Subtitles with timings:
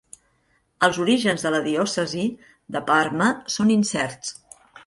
[0.87, 2.25] Els orígens de la diòcesi
[2.77, 4.35] de Parma són incerts.